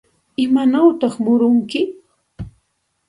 [0.45, 1.81] ¿Imawantaq murunki?